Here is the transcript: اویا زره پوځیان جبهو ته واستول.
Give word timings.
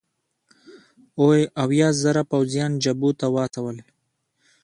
اویا 1.63 1.89
زره 2.03 2.23
پوځیان 2.31 2.71
جبهو 2.83 3.09
ته 3.19 3.25
واستول. 3.33 3.77